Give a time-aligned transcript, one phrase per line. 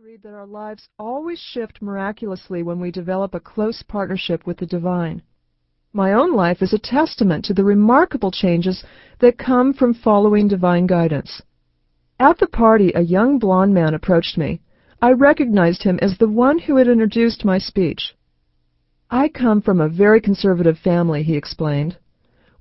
[0.00, 4.66] agreed that our lives always shift miraculously when we develop a close partnership with the
[4.66, 5.20] divine.
[5.92, 8.84] My own life is a testament to the remarkable changes
[9.18, 11.42] that come from following divine guidance.
[12.20, 14.60] At the party, a young blond man approached me.
[15.02, 18.14] I recognized him as the one who had introduced my speech.
[19.10, 21.96] I come from a very conservative family, he explained.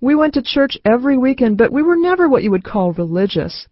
[0.02, 3.68] We went to church every weekend, but we were never what you would call religious.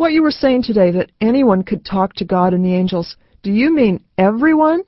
[0.00, 3.52] What you were saying today, that anyone could talk to God and the angels, do
[3.52, 4.80] you mean everyone?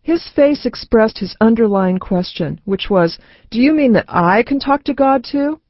[0.00, 3.18] His face expressed his underlying question, which was,
[3.50, 5.60] Do you mean that I can talk to God too?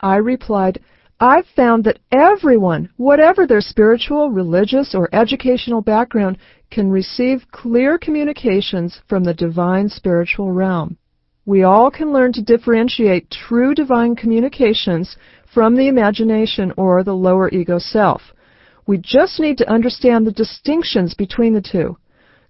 [0.00, 0.80] I replied,
[1.20, 6.38] I've found that everyone, whatever their spiritual, religious, or educational background,
[6.70, 10.96] can receive clear communications from the divine spiritual realm.
[11.44, 15.18] We all can learn to differentiate true divine communications
[15.56, 18.20] from the imagination or the lower ego self.
[18.86, 21.96] We just need to understand the distinctions between the two.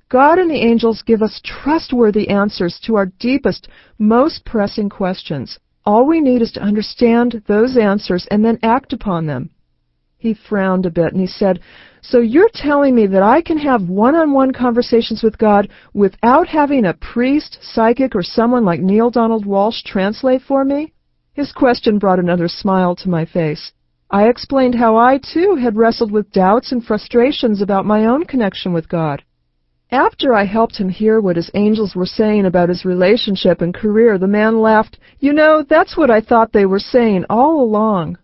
[0.09, 3.69] God and the angels give us trustworthy answers to our deepest,
[4.01, 5.57] most pressing questions.
[5.85, 9.51] All we need is to understand those answers and then act upon them.
[10.19, 11.61] He frowned a bit and he said,
[12.03, 16.49] So you're telling me that I can have one on one conversations with God without
[16.49, 20.93] having a priest, psychic, or someone like Neale Donald Walsch translate for me?
[21.37, 23.71] His question brought another smile to my face.
[24.11, 28.73] I explained how I, too, had wrestled with doubts and frustrations about my own connection
[28.73, 29.23] with God.
[29.91, 34.17] After I helped him hear what his angels were saying about his relationship and career,
[34.17, 34.99] the man laughed.
[35.21, 38.17] You know, that's what I thought they were saying all along.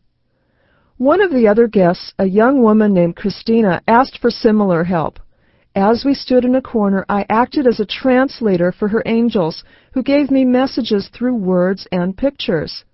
[0.96, 5.20] One of the other guests, a young woman named Christina, asked for similar help.
[5.74, 10.02] As we stood in a corner, I acted as a translator for her angels, who
[10.02, 12.84] gave me messages through words and pictures.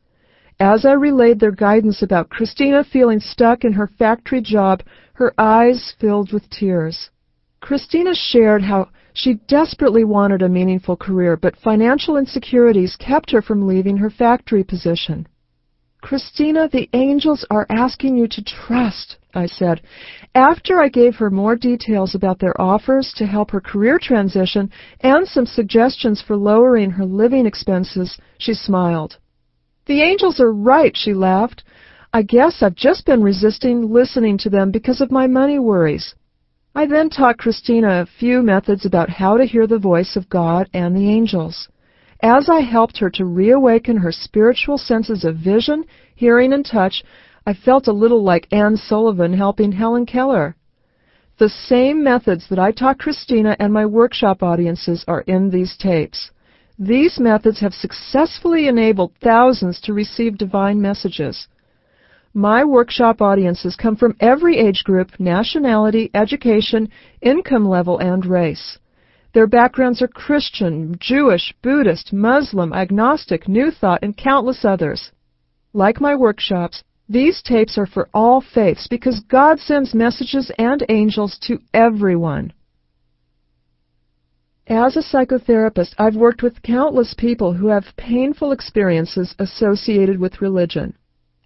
[0.61, 5.95] As I relayed their guidance about Christina feeling stuck in her factory job, her eyes
[6.01, 7.11] filled with tears.
[7.61, 13.69] Christina shared how she desperately wanted a meaningful career, but financial insecurities kept her from
[13.69, 15.29] leaving her factory position.
[16.01, 19.81] Christina, the angels are asking you to trust, I said.
[20.35, 25.27] After I gave her more details about their offers to help her career transition and
[25.27, 29.19] some suggestions for lowering her living expenses, she smiled.
[29.89, 31.65] The angels are right, she laughed.
[32.13, 36.15] I guess I've just been resisting listening to them because of my money worries.
[36.75, 40.69] I then taught Christina a few methods about how to hear the voice of God
[40.75, 41.69] and the angels.
[42.21, 45.85] As I helped her to reawaken her spiritual senses of vision,
[46.15, 47.03] hearing, and touch,
[47.47, 50.55] I felt a little like Anne Sullivan helping Helen Keller.
[51.39, 56.31] The same methods that I taught Christina and my workshop audiences are in these tapes.
[56.79, 61.49] These methods have successfully enabled thousands to receive divine messages.
[62.33, 66.89] My workshop audiences come from every age group, nationality, education,
[67.21, 68.79] income level, and race.
[69.35, 75.11] Their backgrounds are Christian, Jewish, Buddhist, Muslim, agnostic, New Thought, and countless others.
[75.73, 81.39] Like my workshops, these tapes are for all faiths because God sends messages and angels
[81.43, 82.53] to everyone.
[84.71, 90.93] As a psychotherapist, I've worked with countless people who have painful experiences associated with religion.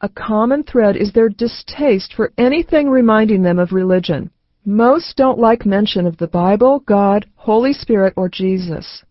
[0.01, 4.33] A common thread is their distaste for anything reminding them of religion.
[4.65, 9.05] Most don't like mention of the Bible, God, Holy Spirit, or Jesus.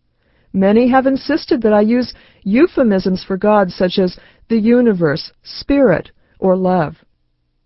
[0.52, 6.58] Many have insisted that I use euphemisms for God such as the universe, spirit, or
[6.58, 6.98] love.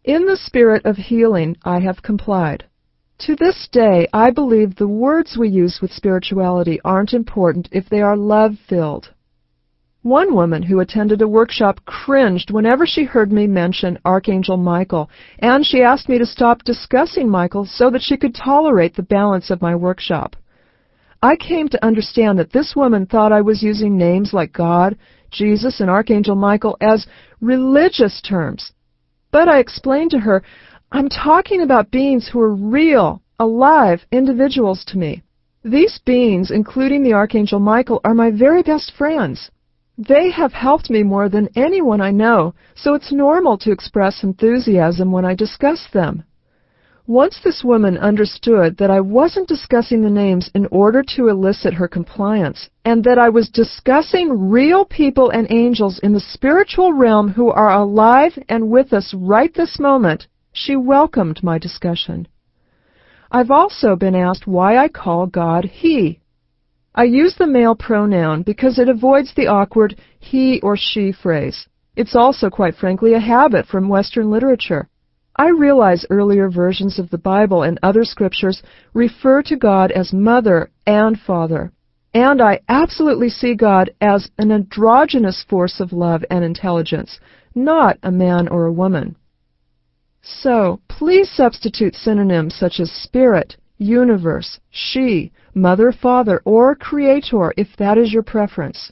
[0.04, 2.66] In the spirit of healing, I have complied.
[3.20, 8.02] To this day, I believe the words we use with spirituality aren't important if they
[8.02, 9.14] are love filled.
[10.02, 15.10] One woman who attended a workshop cringed whenever she heard me mention Archangel Michael,
[15.40, 19.50] and she asked me to stop discussing Michael so that she could tolerate the balance
[19.50, 20.36] of my workshop.
[21.24, 24.98] I came to understand that this woman thought I was using names like God,
[25.32, 27.08] Jesus, and Archangel Michael as
[27.40, 28.74] religious terms.
[29.32, 30.44] But I explained to her
[30.92, 35.24] I'm talking about beings who are real, alive individuals to me.
[35.64, 39.50] These beings, including the Archangel Michael, are my very best friends.
[39.98, 45.12] They have helped me more than anyone I know, so it's normal to express enthusiasm
[45.12, 46.24] when I discuss them.
[47.08, 51.88] Once this woman understood that I wasn't discussing the names in order to elicit her
[51.88, 57.50] compliance, and that I was discussing real people and angels in the spiritual realm who
[57.50, 62.26] are alive and with us right this moment, she welcomed my discussion.
[63.30, 66.22] I've also been asked why I call God He.
[66.96, 71.68] I use the male pronoun because it avoids the awkward he or she phrase.
[71.98, 74.88] It's also, quite frankly, a habit from Western literature.
[75.36, 78.64] I realize earlier versions of the Bible and other scriptures
[78.94, 81.74] refer to God as Mother and Father.
[82.14, 87.20] And I absolutely see God as an androgynous force of love and intelligence,
[87.54, 89.18] not a man or a woman.
[90.28, 98.00] So, please substitute synonyms such as spirit, universe, she, mother, father, or creator if that
[98.00, 98.92] is your preference.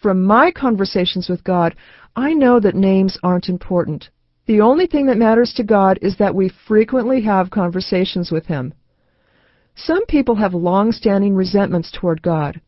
[0.00, 1.76] From my conversations with God,
[2.16, 4.08] I know that names aren't important.
[4.46, 8.72] The only thing that matters to God is that we frequently have conversations with Him.
[9.74, 12.58] Some people have long-standing resentments toward God.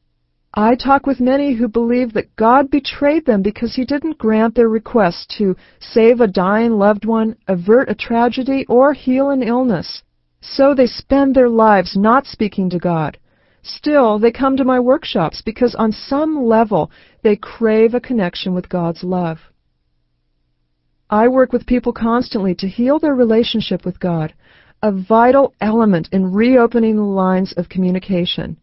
[0.54, 4.68] I talk with many who believe that God betrayed them because He didn't grant their
[4.68, 10.02] request to save a dying loved one, avert a tragedy, or heal an illness.
[10.42, 13.16] So they spend their lives not speaking to God.
[13.62, 16.90] Still, they come to my workshops because on some level
[17.22, 19.38] they crave a connection with God's love.
[21.08, 24.34] I work with people constantly to heal their relationship with God,
[24.82, 28.58] a vital element in reopening the lines of communication.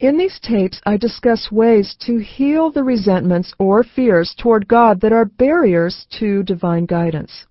[0.00, 5.12] In these tapes, I discuss ways to heal the resentments or fears toward God that
[5.12, 7.46] are barriers to divine guidance.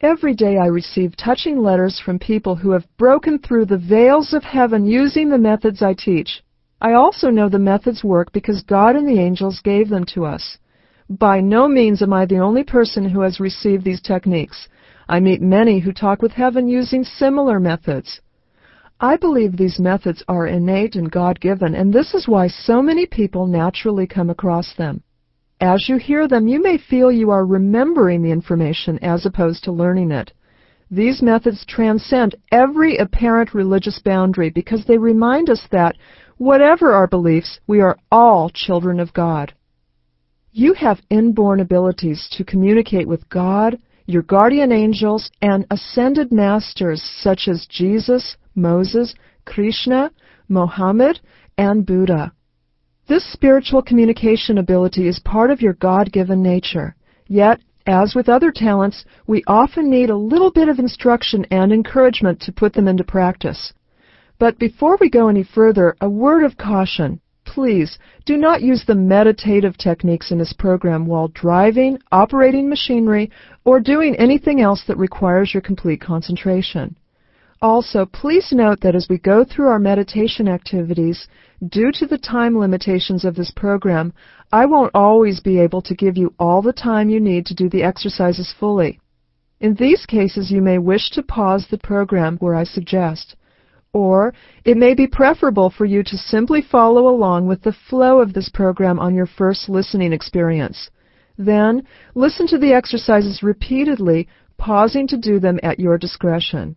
[0.00, 4.42] Every day I receive touching letters from people who have broken through the veils of
[4.42, 6.42] heaven using the methods I teach.
[6.80, 10.58] I also know the methods work because God and the angels gave them to us.
[11.08, 14.68] By no means am I the only person who has received these techniques.
[15.08, 18.20] I meet many who talk with heaven using similar methods.
[19.04, 23.48] I believe these methods are innate and God-given, and this is why so many people
[23.48, 25.02] naturally come across them.
[25.60, 29.72] As you hear them, you may feel you are remembering the information as opposed to
[29.72, 30.32] learning it.
[30.88, 35.96] These methods transcend every apparent religious boundary because they remind us that,
[36.36, 39.52] whatever our beliefs, we are all children of God.
[40.52, 47.48] You have inborn abilities to communicate with God, your guardian angels, and ascended masters such
[47.48, 49.14] as Jesus, Moses,
[49.44, 50.10] Krishna,
[50.48, 51.20] Mohammed,
[51.58, 52.32] and Buddha.
[53.08, 56.94] This spiritual communication ability is part of your God-given nature.
[57.26, 62.40] Yet, as with other talents, we often need a little bit of instruction and encouragement
[62.42, 63.72] to put them into practice.
[64.38, 67.20] But before we go any further, a word of caution.
[67.44, 73.30] Please do not use the meditative techniques in this program while driving, operating machinery,
[73.64, 76.96] or doing anything else that requires your complete concentration.
[77.62, 81.28] Also, please note that as we go through our meditation activities,
[81.68, 84.12] due to the time limitations of this program,
[84.50, 87.68] I won't always be able to give you all the time you need to do
[87.68, 88.98] the exercises fully.
[89.60, 93.36] In these cases, you may wish to pause the program where I suggest.
[93.92, 98.32] Or it may be preferable for you to simply follow along with the flow of
[98.32, 100.90] this program on your first listening experience.
[101.38, 101.86] Then,
[102.16, 104.26] listen to the exercises repeatedly,
[104.58, 106.74] pausing to do them at your discretion.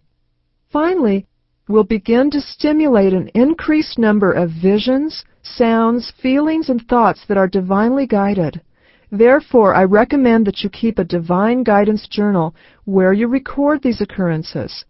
[0.75, 1.25] Finally,
[1.69, 7.47] we'll begin to stimulate an increased number of visions, sounds, feelings, and thoughts that are
[7.47, 8.59] divinely guided.
[9.09, 14.83] Therefore, I recommend that you keep a divine guidance journal where you record these occurrences.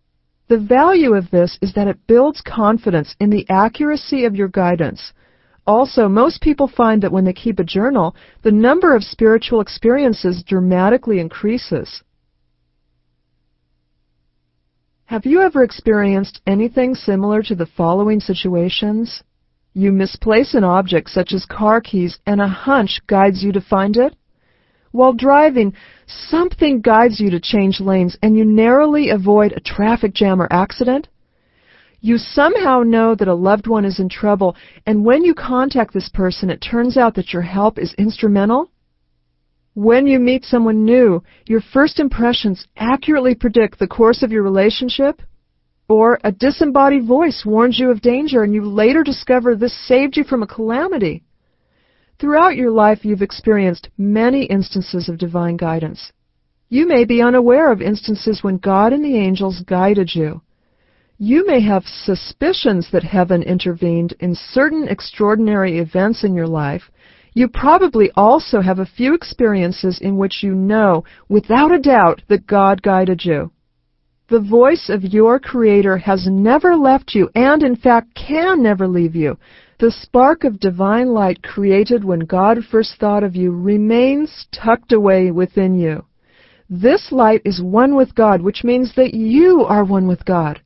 [0.47, 5.13] The value of this is that it builds confidence in the accuracy of your guidance.
[5.67, 10.41] Also, most people find that when they keep a journal, the number of spiritual experiences
[10.41, 12.01] dramatically increases.
[15.07, 19.21] Have you ever experienced anything similar to the following situations?
[19.71, 23.97] You misplace an object such as car keys and a hunch guides you to find
[23.97, 24.15] it.
[24.91, 25.75] While driving,
[26.07, 31.07] something guides you to change lanes and you narrowly avoid a traffic jam or accident.
[32.01, 34.55] You somehow know that a loved one is in trouble
[34.87, 38.71] and when you contact this person it turns out that your help is instrumental.
[39.75, 45.21] When you meet someone new, your first impressions accurately predict the course of your relationship,
[45.89, 50.23] or a disembodied voice warns you of danger and you later discover this saved you
[50.23, 51.23] from a calamity.
[52.19, 56.13] Throughout your life, you've experienced many instances of divine guidance.
[56.69, 60.41] You may be unaware of instances when God and the angels guided you.
[61.17, 66.89] You may have suspicions that heaven intervened in certain extraordinary events in your life,
[67.35, 72.47] you probably also have a few experiences in which you know, without a doubt, that
[72.47, 73.51] God guided you.
[74.29, 79.15] The voice of your Creator has never left you and, in fact, can never leave
[79.15, 79.37] you.
[79.79, 85.29] The spark of divine light created when God first thought of you remains tucked away
[85.29, 86.05] within you.
[86.69, 90.61] This light is one with God, which means that you are one with God.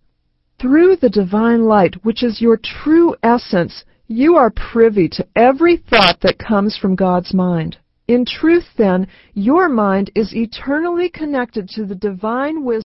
[0.61, 6.19] Through the divine light, which is your true essence, you are privy to every thought
[6.21, 7.77] that comes from God's mind.
[8.07, 12.83] In truth, then, your mind is eternally connected to the divine wisdom